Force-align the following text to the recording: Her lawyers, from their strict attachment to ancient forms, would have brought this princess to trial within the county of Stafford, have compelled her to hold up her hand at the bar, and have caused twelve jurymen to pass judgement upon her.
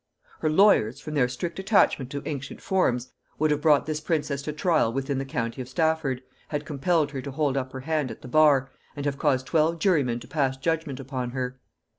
Her 0.39 0.49
lawyers, 0.49 0.99
from 0.99 1.13
their 1.13 1.27
strict 1.29 1.59
attachment 1.59 2.09
to 2.09 2.23
ancient 2.25 2.59
forms, 2.59 3.13
would 3.37 3.51
have 3.51 3.61
brought 3.61 3.85
this 3.85 3.99
princess 3.99 4.41
to 4.41 4.51
trial 4.51 4.91
within 4.91 5.19
the 5.19 5.25
county 5.25 5.61
of 5.61 5.69
Stafford, 5.69 6.23
have 6.47 6.65
compelled 6.65 7.11
her 7.11 7.21
to 7.21 7.29
hold 7.29 7.55
up 7.55 7.71
her 7.71 7.81
hand 7.81 8.09
at 8.09 8.23
the 8.23 8.27
bar, 8.27 8.71
and 8.95 9.05
have 9.05 9.19
caused 9.19 9.45
twelve 9.45 9.77
jurymen 9.77 10.19
to 10.19 10.27
pass 10.27 10.57
judgement 10.57 10.99
upon 10.99 11.29
her. 11.29 11.59